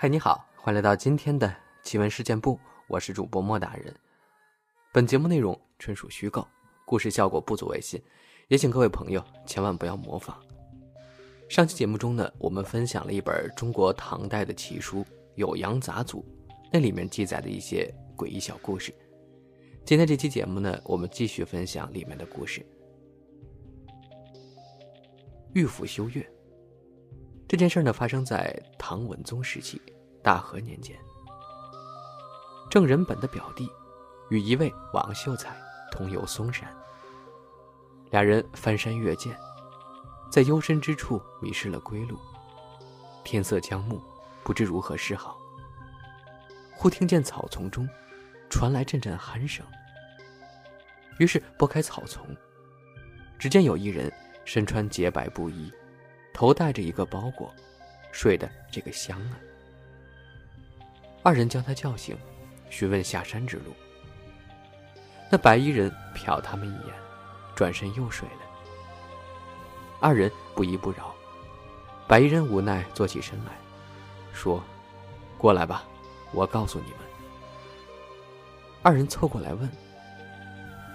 [0.00, 1.52] 嗨，你好，欢迎来到今天的
[1.82, 2.56] 奇闻事件部，
[2.86, 3.92] 我是主播莫大人。
[4.92, 6.46] 本节目内容纯属虚构，
[6.84, 8.00] 故事效果不足为信，
[8.46, 10.40] 也请各位朋友千万不要模仿。
[11.48, 15.04] 上期节目中呢，我们分享了一本中国唐代的奇书
[15.44, 16.22] 《酉阳杂俎》，
[16.72, 18.94] 那里面记载的一些诡异小故事。
[19.84, 22.64] 今天这期节目呢，我们继续分享里面的故事。
[25.54, 26.24] 玉府修月。
[27.48, 29.80] 这件事呢，发生在唐文宗时期，
[30.22, 30.94] 大和年间。
[32.70, 33.66] 郑仁本的表弟
[34.28, 35.56] 与一位王秀才
[35.90, 36.70] 同游嵩山，
[38.10, 39.34] 俩人翻山越涧，
[40.30, 42.18] 在幽深之处迷失了归路。
[43.24, 43.98] 天色将暮，
[44.44, 45.38] 不知如何是好。
[46.74, 47.88] 忽听见草丛中
[48.50, 49.64] 传来阵阵鼾声，
[51.18, 52.26] 于是拨开草丛，
[53.38, 54.12] 只见有一人
[54.44, 55.72] 身穿洁白布衣。
[56.38, 57.52] 头戴着一个包裹，
[58.12, 59.34] 睡得这个香啊！
[61.24, 62.16] 二人将他叫醒，
[62.70, 63.74] 询问下山之路。
[65.32, 66.94] 那白衣人瞟他们一眼，
[67.56, 68.42] 转身又睡了。
[69.98, 71.12] 二人不依不饶，
[72.06, 73.50] 白衣人无奈坐起身来，
[74.32, 74.62] 说
[75.36, 75.82] ：“过来吧，
[76.30, 77.00] 我告诉你们。”
[78.80, 79.68] 二人凑过来问：“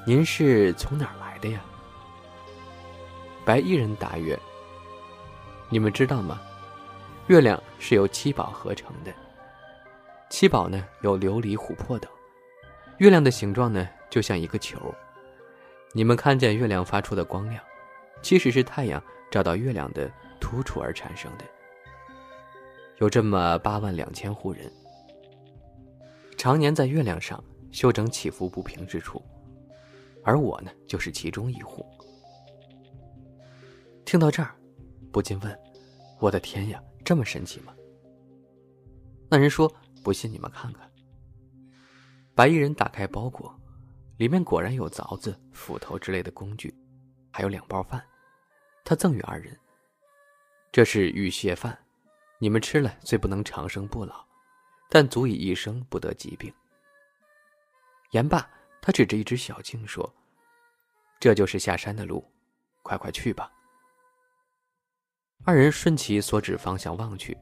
[0.07, 1.59] 您是从哪儿来的呀？”
[3.43, 4.39] 白衣人答曰。
[5.73, 6.39] 你们知道吗？
[7.25, 9.11] 月亮是由七宝合成的。
[10.29, 12.11] 七宝呢，有琉璃、琥珀等。
[12.99, 14.93] 月亮的形状呢，就像一个球。
[15.91, 17.59] 你们看见月亮发出的光亮，
[18.21, 20.07] 其实是太阳照到月亮的
[20.39, 21.45] 突出而产生的。
[22.99, 24.71] 有这么八万两千户人，
[26.37, 29.19] 常年在月亮上修整起伏不平之处，
[30.23, 31.83] 而我呢，就是其中一户。
[34.05, 34.53] 听到这儿。
[35.11, 35.59] 不禁问
[36.23, 37.75] ：“我的天呀，这么神奇吗？”
[39.29, 39.69] 那人说
[40.01, 40.89] ：“不信你们看看。”
[42.33, 43.53] 白衣人打开包裹，
[44.15, 46.73] 里面果然有凿子、斧头之类的工具，
[47.29, 48.01] 还有两包饭。
[48.85, 49.59] 他赠予二人
[50.71, 51.77] ：“这是玉屑饭，
[52.39, 54.25] 你们吃了虽不能长生不老，
[54.89, 56.53] 但足以一生不得疾病。”
[58.11, 58.49] 言罢，
[58.81, 60.09] 他指着一只小径说
[61.19, 62.23] ：“这就是下山的路，
[62.81, 63.51] 快快去吧。”
[65.45, 67.37] 二人顺其所指方向望去，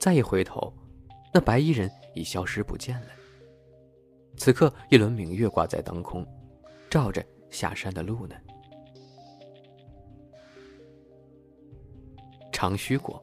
[0.00, 0.72] 再一回头，
[1.32, 3.06] 那白衣人已消失不见了。
[4.36, 6.26] 此刻，一轮明月挂在当空，
[6.90, 8.34] 照着下山的路呢。
[12.50, 13.22] 长须国，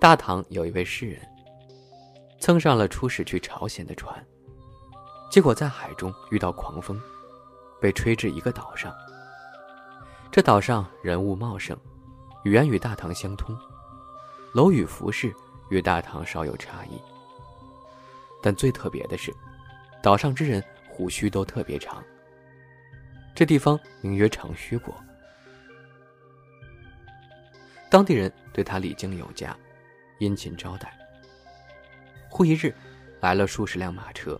[0.00, 1.20] 大唐有一位诗人，
[2.40, 4.24] 蹭上了出使去朝鲜的船，
[5.30, 7.00] 结果在海中遇到狂风，
[7.80, 8.92] 被吹至一个岛上。
[10.32, 11.78] 这岛上人物茂盛。
[12.44, 13.58] 语言与大唐相通，
[14.52, 15.34] 楼宇服饰
[15.70, 17.00] 与大唐稍有差异。
[18.42, 19.34] 但最特别的是，
[20.02, 22.04] 岛上之人胡须都特别长。
[23.34, 24.94] 这地方名曰长须国。
[27.90, 29.56] 当地人对他礼敬有加，
[30.18, 30.92] 殷勤招待。
[32.28, 32.74] 忽一日，
[33.20, 34.38] 来了数十辆马车，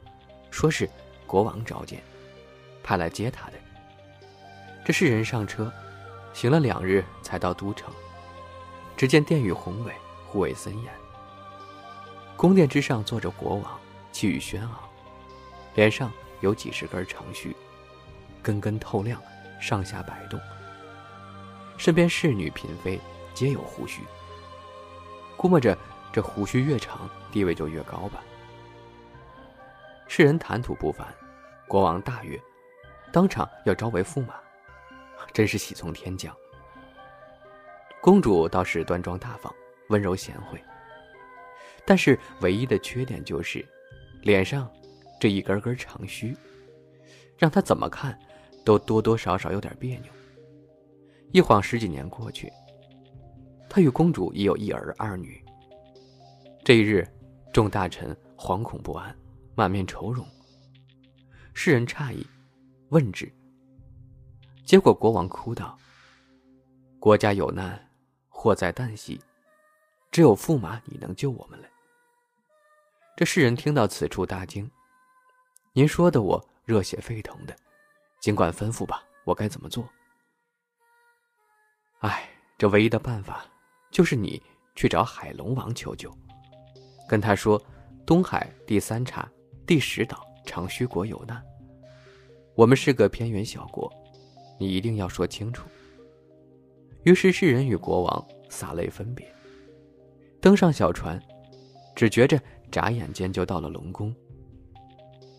[0.50, 0.86] 说是
[1.26, 2.02] 国王召见，
[2.82, 3.54] 派来接他的。
[4.84, 5.72] 这世人上车。
[6.34, 7.90] 行了两日，才到都城。
[8.96, 9.94] 只见殿宇宏伟，
[10.26, 10.92] 护卫森严。
[12.36, 13.80] 宫殿之上坐着国王，
[14.10, 14.78] 气宇轩昂，
[15.74, 17.56] 脸上有几十根长须，
[18.42, 19.22] 根根透亮，
[19.60, 20.38] 上下摆动。
[21.76, 23.00] 身边侍女嫔妃
[23.32, 24.02] 皆有胡须。
[25.36, 25.76] 估摸着
[26.12, 28.22] 这胡须越长，地位就越高吧。
[30.08, 31.06] 世人谈吐不凡，
[31.66, 32.40] 国王大悦，
[33.12, 34.34] 当场要招为驸马。
[35.32, 36.34] 真是喜从天降。
[38.00, 39.54] 公主倒是端庄大方、
[39.88, 40.62] 温柔贤惠，
[41.86, 43.66] 但是唯一的缺点就是
[44.22, 44.70] 脸上
[45.18, 46.36] 这一根根长须，
[47.38, 48.18] 让她怎么看
[48.64, 50.12] 都多多少少有点别扭。
[51.32, 52.52] 一晃十几年过去，
[53.68, 55.44] 他与公主已有一儿二女。
[56.62, 57.04] 这一日，
[57.52, 59.12] 众大臣惶恐不安，
[59.56, 60.24] 满面愁容。
[61.52, 62.24] 世人诧异，
[62.90, 63.32] 问之。
[64.64, 65.78] 结果国王哭道
[66.98, 67.90] ：“国家有难，
[68.28, 69.20] 祸在旦夕，
[70.10, 71.68] 只有驸马你能救我们了。”
[73.14, 74.68] 这世人听到此处大惊
[75.74, 77.54] ：“您说的我热血沸腾的，
[78.20, 79.86] 尽管吩咐吧，我该怎么做？”
[82.00, 82.26] 哎，
[82.56, 83.44] 这唯一的办法
[83.90, 84.42] 就是你
[84.74, 86.10] 去找海龙王求救，
[87.06, 87.62] 跟他说
[88.06, 89.30] 东海第三岔
[89.66, 91.44] 第十岛长须国有难，
[92.54, 93.92] 我们是个偏远小国。
[94.58, 95.68] 你一定要说清楚。
[97.02, 99.26] 于是世人与国王洒泪分别，
[100.40, 101.20] 登上小船，
[101.94, 102.40] 只觉着
[102.70, 104.14] 眨眼间就到了龙宫。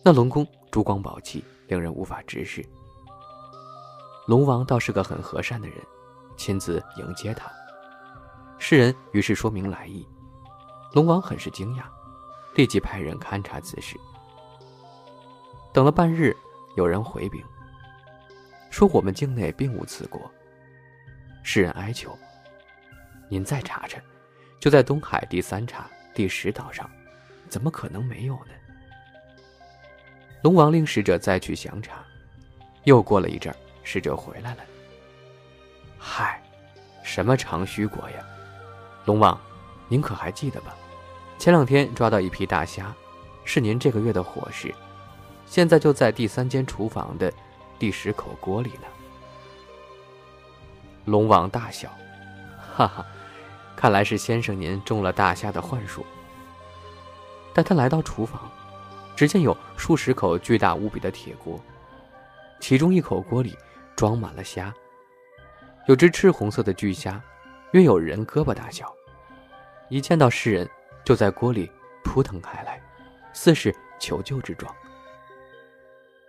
[0.04, 2.64] 那龙宫珠光宝气，令人无法直视。
[4.28, 5.76] 龙王倒是个很和善的人，
[6.36, 7.50] 亲自迎接他。
[8.58, 10.06] 世人于是说明来意，
[10.92, 11.82] 龙王很是惊讶，
[12.54, 13.96] 立即派人勘察此事。
[15.72, 16.36] 等了半日，
[16.76, 17.42] 有人回禀
[18.76, 20.30] 说我们境内并无此国。
[21.42, 22.14] 世人哀求
[23.26, 23.98] ：“您再查查，
[24.60, 26.86] 就在东海第三岔第十岛上，
[27.48, 28.52] 怎么可能没有呢？”
[30.44, 32.04] 龙王令使者再去详查，
[32.84, 33.50] 又过了一阵
[33.82, 34.64] 使者回来了。
[35.96, 36.38] 嗨，
[37.02, 38.16] 什么长须国呀？
[39.06, 39.40] 龙王，
[39.88, 40.76] 您可还记得吧？
[41.38, 42.94] 前两天抓到一批大虾，
[43.42, 44.70] 是您这个月的伙食，
[45.46, 47.32] 现在就在第三间厨房的
[47.78, 48.86] 第十口锅里呢。
[51.04, 51.88] 龙王大笑，
[52.74, 53.06] 哈哈，
[53.76, 56.04] 看来是先生您中了大虾的幻术。
[57.54, 58.50] 带他来到厨房，
[59.14, 61.58] 只见有数十口巨大无比的铁锅，
[62.60, 63.56] 其中一口锅里
[63.94, 64.74] 装满了虾，
[65.86, 67.22] 有只赤红色的巨虾，
[67.70, 68.92] 约有人胳膊大小，
[69.88, 70.68] 一见到世人，
[71.04, 71.70] 就在锅里
[72.04, 72.82] 扑腾开来，
[73.32, 74.74] 似是求救之状。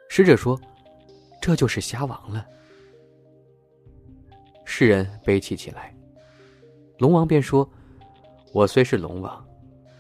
[0.08, 0.58] 使者说
[1.42, 2.46] ：“这就是虾王了。”
[4.66, 5.96] 世人悲泣起来，
[7.00, 7.68] 龙王便说
[8.54, 9.46] ：“我虽是龙王，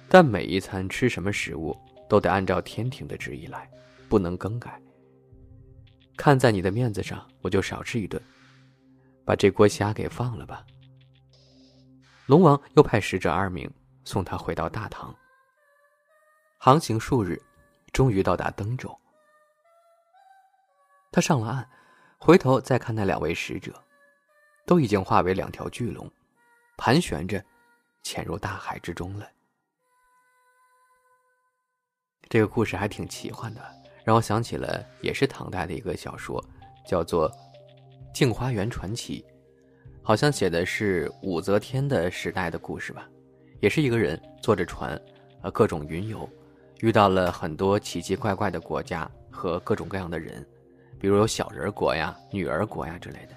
[0.09, 1.75] 但每一餐吃什么食物，
[2.09, 3.69] 都得按照天庭的旨意来，
[4.09, 4.79] 不能更改。
[6.17, 8.21] 看在你的面子上，我就少吃一顿，
[9.23, 10.65] 把这锅虾给放了吧。”
[12.27, 13.71] 龙王又派使者二名
[14.03, 15.15] 送他回到大唐。
[16.57, 17.41] 航行数日，
[17.93, 18.93] 终于到达登州。
[21.11, 21.67] 他上了岸，
[22.17, 23.73] 回头再看那两位使者。
[24.65, 26.11] 都已经化为两条巨龙，
[26.75, 27.41] 盘旋着，
[28.03, 29.25] 潜入大海之中了。
[32.27, 33.61] 这个故事还挺奇幻的，
[34.03, 36.43] 让我想起了也是唐代的一个小说，
[36.85, 37.31] 叫做
[38.13, 39.21] 《镜花缘传奇》，
[40.03, 43.07] 好像写的是武则天的时代的故事吧。
[43.61, 45.01] 也是一个人坐着船，
[45.43, 46.29] 呃，各种云游，
[46.81, 50.45] 遇到了很多奇奇怪怪的国家和各种各样的人，
[50.99, 53.35] 比如有小人国呀、女儿国呀之类的。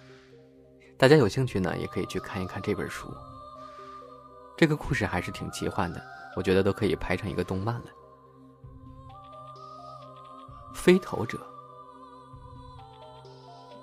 [0.97, 3.12] 大家有兴趣呢，也可以去看一看这本书。
[4.57, 6.05] 这个故事还是挺奇幻的，
[6.37, 7.87] 我觉得都可以拍成一个动漫了。
[10.75, 11.39] 飞头者，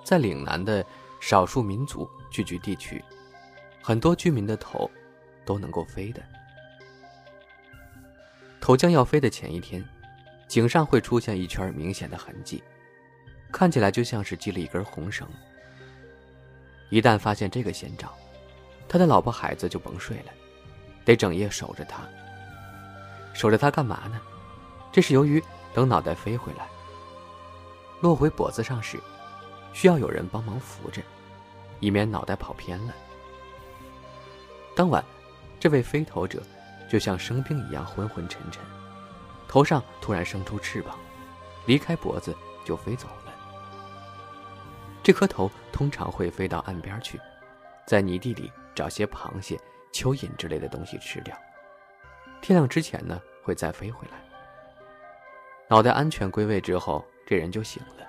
[0.04, 0.86] 在岭南的
[1.20, 3.04] 少数民族聚居地区，
[3.82, 4.90] 很多居民的头
[5.46, 6.22] 都能够飞的。
[8.62, 9.84] 头将要飞的前一天，
[10.48, 12.64] 颈上会出现一圈明显的痕迹，
[13.52, 15.28] 看起来就像是系了一根红绳。
[16.90, 18.14] 一旦发现这个先兆，
[18.88, 20.32] 他的老婆孩子就甭睡了，
[21.04, 22.04] 得整夜守着他。
[23.34, 24.20] 守着他干嘛呢？
[24.92, 26.68] 这是由于等脑袋飞回来，
[28.02, 28.98] 落回脖子上时，
[29.74, 31.02] 需要有人帮忙扶着，
[31.80, 32.94] 以免脑袋跑偏了。
[34.76, 35.04] 当晚，
[35.60, 36.42] 这位飞头者
[36.90, 38.64] 就像生病一样昏昏沉沉，
[39.48, 40.98] 头上突然生出翅膀，
[41.66, 43.27] 离开脖子就飞走了。
[45.07, 47.18] 这颗头通常会飞到岸边去，
[47.85, 49.57] 在泥地里找些螃蟹、
[49.94, 51.33] 蚯蚓之类的东西吃掉。
[52.42, 54.21] 天亮之前呢，会再飞回来。
[55.69, 58.06] 脑袋安全归位之后，这人就醒了，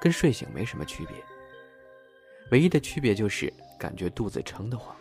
[0.00, 1.14] 跟睡醒没什么区别。
[2.50, 4.96] 唯一的区别就是感觉肚子撑得慌。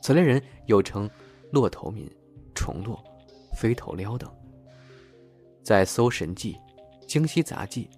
[0.00, 1.10] 此类人又称
[1.50, 2.08] 落头民、
[2.54, 3.02] 虫落、
[3.56, 4.32] 飞头撩等，
[5.64, 6.54] 在《搜神记》
[7.08, 7.90] 《京西杂记》。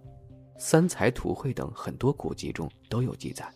[0.61, 3.51] 三才图会等很多古籍中都有记载。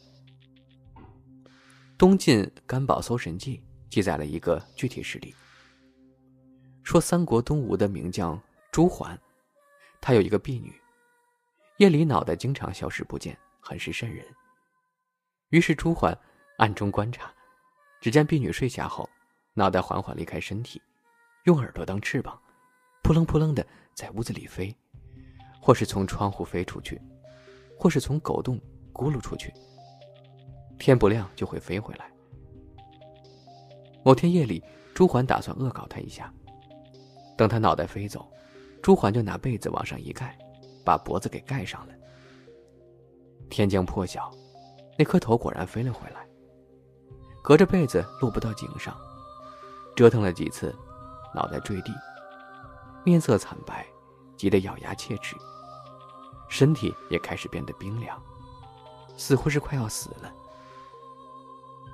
[1.98, 5.34] 东晋干宝搜神记记载了一个具体事例，
[6.82, 8.40] 说三国东吴的名将
[8.72, 9.16] 朱桓，
[10.00, 10.74] 他有一个婢女，
[11.76, 14.26] 夜里脑袋经常消失不见，很是瘆人。
[15.50, 16.18] 于是朱桓
[16.56, 17.30] 暗中观察，
[18.00, 19.06] 只见婢女睡下后，
[19.52, 20.80] 脑袋缓缓离开身体，
[21.44, 22.40] 用耳朵当翅膀，
[23.02, 24.74] 扑棱扑棱的在屋子里飞。
[25.64, 27.00] 或是从窗户飞出去，
[27.78, 28.60] 或是从狗洞
[28.92, 29.50] 咕噜出去。
[30.78, 32.12] 天不亮就会飞回来。
[34.04, 34.62] 某天夜里，
[34.94, 36.30] 朱桓打算恶搞他一下，
[37.34, 38.30] 等他脑袋飞走，
[38.82, 40.36] 朱桓就拿被子往上一盖，
[40.84, 41.94] 把脖子给盖上了。
[43.48, 44.30] 天将破晓，
[44.98, 46.28] 那颗头果然飞了回来，
[47.42, 48.94] 隔着被子落不到颈上，
[49.96, 50.76] 折腾了几次，
[51.34, 51.92] 脑袋坠地，
[53.02, 53.86] 面色惨白，
[54.36, 55.34] 急得咬牙切齿。
[56.54, 58.16] 身体也开始变得冰凉，
[59.16, 60.32] 似乎是快要死了。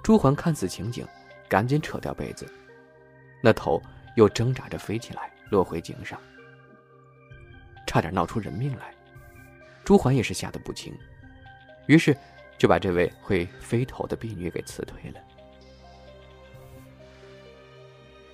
[0.03, 1.03] 朱桓看此情景，
[1.49, 2.47] 赶紧扯掉被子，
[3.43, 3.81] 那头
[4.17, 6.21] 又挣扎着飞起来，落回井上，
[7.87, 8.95] 差点闹出人命来。
[9.83, 10.95] 朱桓也是吓得不轻，
[11.87, 12.15] 于是
[12.59, 15.21] 就把这位会飞头的婢女给辞退了。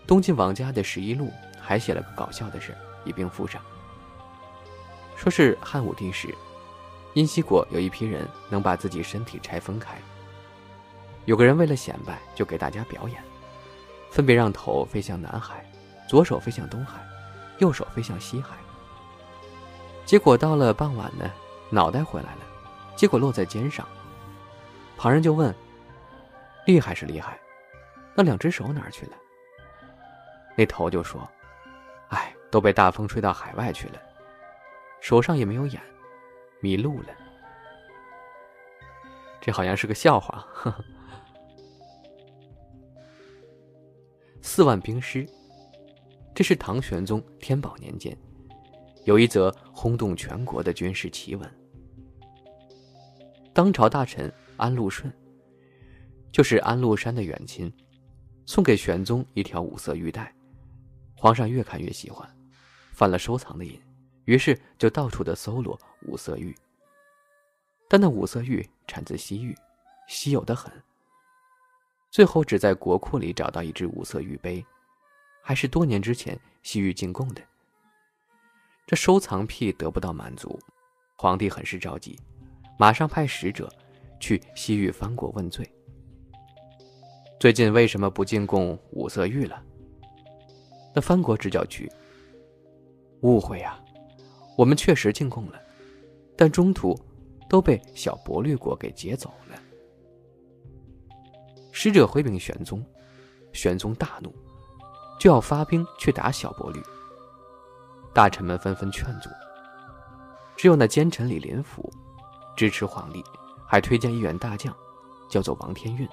[0.09, 1.31] 东晋王家的十一路
[1.61, 3.63] 还写了个搞笑的事一并附上。
[5.17, 6.33] 说是汉武帝时，
[7.15, 9.97] 阴西国有一批人能把自己身体拆分开。
[11.25, 13.21] 有个人为了显摆，就给大家表演，
[14.11, 15.65] 分别让头飞向南海，
[16.09, 17.05] 左手飞向东海，
[17.59, 18.55] 右手飞向西海。
[20.05, 21.29] 结果到了傍晚呢，
[21.71, 22.43] 脑袋回来了，
[22.95, 23.85] 结果落在肩上。
[24.97, 25.53] 旁人就问
[26.65, 27.39] ：“厉害是厉害，
[28.15, 29.13] 那两只手哪儿去了？”
[30.55, 31.29] 那头就说
[32.09, 34.01] ：“哎，都被大风吹到海外去了，
[35.01, 35.81] 手上也没有眼，
[36.61, 37.09] 迷路了。”
[39.41, 40.47] 这好像是个笑话。
[40.53, 40.85] 呵呵。
[44.43, 45.29] 四万兵师，
[46.35, 48.17] 这是唐玄宗天宝年间，
[49.05, 51.49] 有一则轰动全国的军事奇闻。
[53.53, 55.13] 当朝大臣安禄顺，
[56.33, 57.73] 就是安禄山的远亲，
[58.47, 60.35] 送给玄宗一条五色玉带。
[61.15, 62.29] 皇上越看越喜欢，
[62.93, 63.81] 犯了收藏的瘾，
[64.27, 66.55] 于是就到处的搜罗五色玉。
[67.89, 69.57] 但那五色玉产自西域，
[70.07, 70.71] 稀有的很。
[72.11, 74.65] 最后只在国库里找到一只五色玉杯，
[75.43, 77.43] 还是多年之前西域进贡的。
[78.87, 80.59] 这收藏癖得不到满足，
[81.17, 82.19] 皇帝很是着急，
[82.79, 83.73] 马上派使者
[84.21, 85.69] 去西域藩国问罪。
[87.39, 89.63] 最近为什么不进贡五色玉了？
[90.95, 91.91] 那藩国直叫屈。
[93.23, 93.79] 误会呀，
[94.57, 95.61] 我们确实进贡了，
[96.37, 96.99] 但中途
[97.49, 99.57] 都被小薄绿国给劫走了。
[101.73, 102.85] 使者回禀玄宗，
[103.53, 104.35] 玄宗大怒，
[105.21, 106.83] 就要发兵去打小薄绿。
[108.15, 109.29] 大臣们纷纷劝阻，
[110.57, 111.93] 只有那奸臣李林甫
[112.57, 113.23] 支持皇帝，
[113.69, 114.75] 还推荐一员大将，
[115.29, 116.09] 叫做王天运。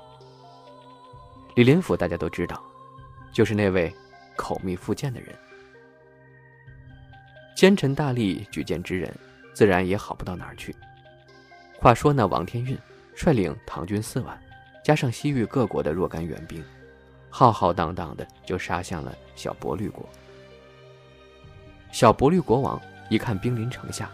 [1.55, 2.61] 李林甫大家都知道，
[3.33, 3.93] 就是那位。
[4.35, 5.37] 口蜜腹剑的人，
[7.55, 9.13] 奸臣大力举荐之人，
[9.53, 10.75] 自然也好不到哪儿去。
[11.79, 12.77] 话说那王天运
[13.15, 14.39] 率领唐军四万，
[14.83, 16.63] 加上西域各国的若干援兵，
[17.29, 20.07] 浩浩荡荡的就杀向了小薄绿国。
[21.91, 24.09] 小薄绿国王一看兵临城下，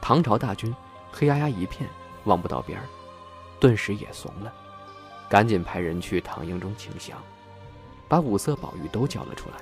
[0.00, 0.74] 唐朝大军
[1.12, 1.88] 黑压压一片，
[2.24, 2.84] 望不到边儿，
[3.60, 4.52] 顿时也怂了，
[5.28, 7.16] 赶紧派人去唐营中请降。
[8.08, 9.56] 把五色宝玉都交了出来，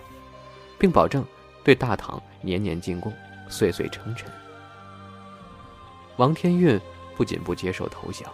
[0.79, 1.25] 并保证
[1.65, 3.13] 对大唐年年进贡，
[3.49, 4.31] 岁岁称臣。
[6.17, 6.79] 王天运
[7.17, 8.31] 不仅不接受投降，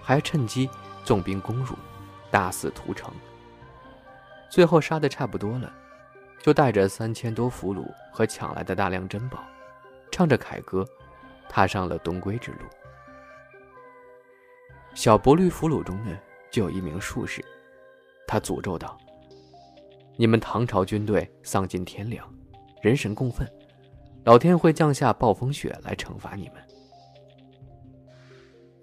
[0.00, 0.70] 还趁机
[1.04, 1.74] 纵兵攻入，
[2.30, 3.12] 大肆屠城。
[4.48, 5.70] 最后杀的差不多了，
[6.40, 9.44] 就带着三千多俘虏和抢来的大量珍宝，
[10.10, 10.86] 唱着凯歌，
[11.48, 12.58] 踏上了东归之路。
[14.94, 16.16] 小薄绿俘虏中呢，
[16.50, 17.44] 就有一名术士，
[18.26, 18.96] 他诅咒道。
[20.18, 22.26] 你们唐朝军队丧尽天良，
[22.80, 23.46] 人神共愤，
[24.24, 26.54] 老天会降下暴风雪来惩罚你们。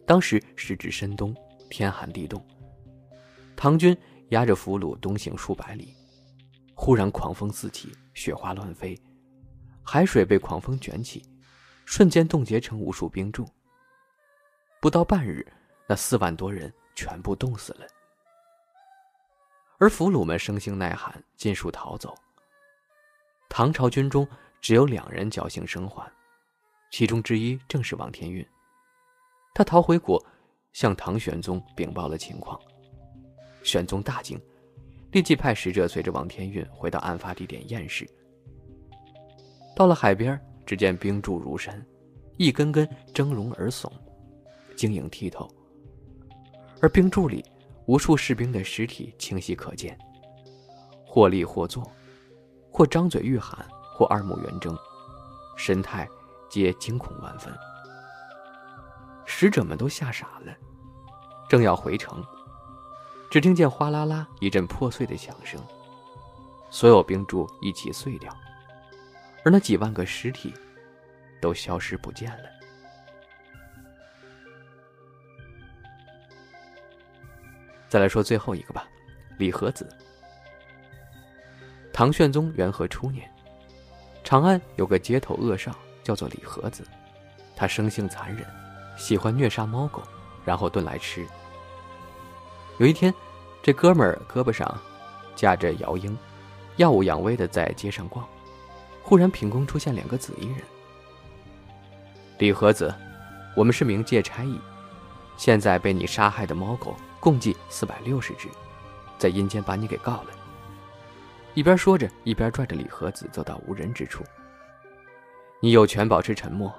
[0.06, 1.36] 当时时值深冬，
[1.72, 2.46] 天寒地冻，
[3.56, 3.98] 唐军
[4.30, 5.96] 压着俘虏东行数百里，
[6.76, 8.96] 忽然狂风四起，雪花乱飞，
[9.82, 11.24] 海水被狂风卷起，
[11.86, 13.44] 瞬间冻结成无数冰柱。
[14.80, 15.44] 不到半日，
[15.88, 17.88] 那四万多人全部冻死了。
[19.84, 22.16] 而俘虏们生性耐寒，尽数逃走。
[23.50, 24.26] 唐朝军中
[24.62, 26.10] 只有两人侥幸生还，
[26.90, 28.48] 其中之一正是王天运。
[29.54, 30.26] 他逃回国，
[30.72, 32.58] 向唐玄宗禀报了情况。
[33.62, 34.42] 玄宗大惊，
[35.12, 38.10] 立即派使者随着王天运回到案发地点验尸。
[39.76, 41.86] 到了海边，只见冰柱如山，
[42.38, 43.92] 一根根峥嵘而耸，
[44.78, 45.46] 晶莹剔透。
[46.80, 47.44] 而冰柱里。
[47.86, 49.98] 无数士兵的尸体清晰可见，
[51.06, 51.84] 或立或坐，
[52.72, 54.78] 或张嘴欲喊，或二目圆睁，
[55.58, 56.08] 神态
[56.50, 57.54] 皆惊恐万分。
[59.26, 60.54] 使者们都吓傻了，
[61.50, 62.24] 正要回城，
[63.30, 65.60] 只听见哗啦啦一阵破碎的响声，
[66.70, 68.34] 所有冰柱一起碎掉，
[69.44, 70.54] 而那几万个尸体
[71.42, 72.53] 都消失不见了。
[77.94, 78.88] 再来说最后一个吧，
[79.38, 79.88] 李和子。
[81.94, 83.32] 唐玄宗元和初年，
[84.24, 85.72] 长安有个街头恶少，
[86.02, 86.84] 叫做李和子，
[87.56, 88.44] 他生性残忍，
[88.98, 90.02] 喜欢虐杀猫狗，
[90.44, 91.24] 然后炖来吃。
[92.80, 93.14] 有一天，
[93.62, 94.76] 这哥们儿胳膊上
[95.36, 96.18] 架着摇鹰，
[96.78, 98.28] 耀武扬威的在街上逛，
[99.04, 100.64] 忽然凭空出现两个紫衣人。
[102.40, 102.92] 李和子，
[103.56, 104.60] 我们是冥界差役，
[105.38, 108.50] 现在被你杀害的猫狗共计四百六十只，
[109.18, 110.28] 在阴间把你给告了。
[111.54, 114.26] 一边说着，一边拽着李和子走到无人之处。
[115.62, 116.70] 你有权保持沉默，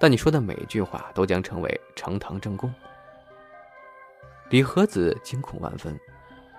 [0.00, 2.72] 但你说的每一句话都将成为呈堂证供。
[4.48, 5.94] 李和子惊恐万分，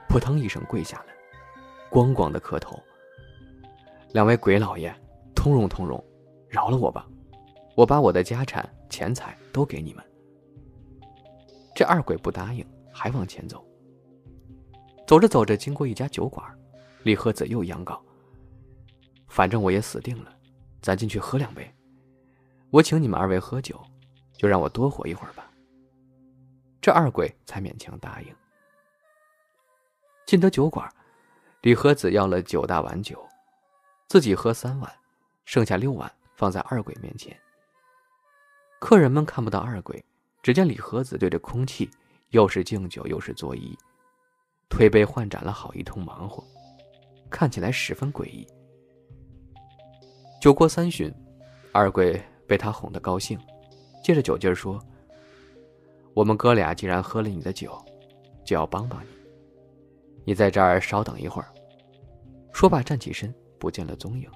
[0.08, 1.06] 扑腾一声跪下了。
[1.90, 2.80] 咣咣的磕头。
[4.12, 4.94] 两位鬼老爷，
[5.34, 6.06] 通融通融，
[6.48, 7.08] 饶了我吧，
[7.76, 10.06] 我把我的家产钱财都给你们。
[11.74, 12.64] 这二鬼不答应，
[12.94, 13.66] 还往前走。
[15.06, 16.46] 走着走着，经过一家酒馆，
[17.04, 18.02] 李和子又央告
[19.28, 20.34] ：“反正我也死定了，
[20.82, 21.70] 咱进去喝两杯，
[22.70, 23.82] 我请你们二位喝酒，
[24.38, 25.52] 就让我多活一会儿吧。”
[26.80, 28.36] 这二鬼才勉强答应。
[30.26, 30.90] 进得酒馆。
[31.62, 33.18] 李和子要了九大碗酒，
[34.10, 34.94] 自己喝三碗，
[35.46, 37.34] 剩下六碗放在二鬼面前。
[38.82, 40.04] 客人们看不到二鬼，
[40.42, 41.90] 只见李和子对着空气，
[42.34, 43.78] 又是敬酒又是作揖，
[44.68, 46.44] 推杯换盏了好一通忙活，
[47.30, 48.46] 看起来十分诡异。
[50.42, 51.14] 酒过三巡，
[51.72, 53.40] 二鬼被他哄得高兴，
[54.04, 54.84] 借着酒劲儿说
[56.16, 57.80] ：“我们哥俩既然喝了你的酒，
[58.44, 59.10] 就要帮帮你。
[60.26, 61.48] 你在这儿稍等一会儿。”
[62.52, 64.28] 说罢，站起身，不见了踪影。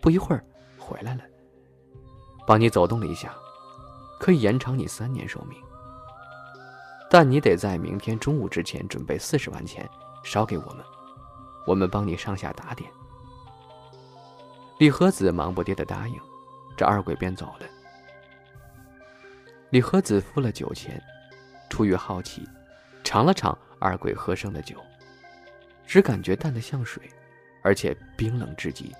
[0.00, 0.44] 不一会儿，
[0.78, 1.24] 回来了，
[2.46, 3.34] 帮你走动了一下，
[4.20, 5.60] 可以延长你三年寿命。
[7.10, 9.86] 但你得在明天中午之前准备四十万钱，
[10.22, 10.84] 烧给我们，
[11.66, 12.88] 我们帮你上下打点。
[14.78, 16.14] 李和子忙不迭的答应，
[16.76, 17.66] 这二鬼便走了。
[19.70, 21.02] 李和子付了酒钱，
[21.68, 22.48] 出于好奇，
[23.02, 24.76] 尝了尝二鬼喝剩的酒。
[25.86, 27.02] 只感觉淡的像水，
[27.64, 28.94] 而且冰冷至极，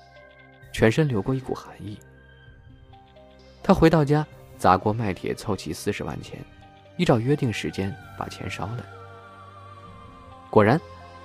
[0.73, 1.97] 全身流过一股寒意。
[3.63, 4.27] 他回到家，
[4.59, 6.45] 砸锅卖铁凑齐四十万钱，
[6.97, 8.85] 依照约定时间把钱烧了。
[10.51, 10.81] 果然，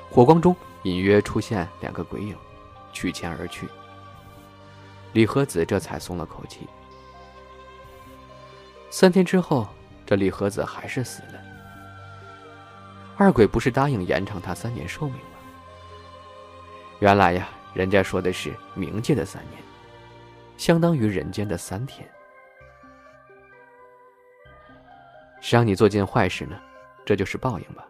[0.10, 2.36] 火光中隐约出现两个鬼影，
[2.94, 3.68] 取钱而去。
[5.14, 6.68] 李和子这才松了口气。
[8.90, 9.68] 三天之后，
[10.06, 11.42] 这李和子还是死了。
[13.18, 15.40] 二鬼不是答应延长他三年寿命吗？
[17.00, 19.62] 原来呀，人家说的是冥界的三年，
[20.58, 22.08] 相当于人间的三天。
[25.46, 26.60] 谁让你做件坏事呢？
[27.06, 27.86] 这就是报应吧。